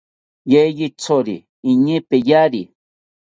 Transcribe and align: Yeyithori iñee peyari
Yeyithori 0.51 1.37
iñee 1.71 1.99
peyari 2.09 2.61